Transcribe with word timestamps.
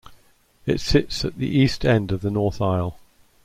It 0.65 0.79
sits 0.81 1.23
at 1.23 1.37
the 1.37 1.45
east 1.45 1.85
end 1.85 2.11
of 2.11 2.21
the 2.21 2.31
north 2.31 2.59
aisle. 2.59 2.97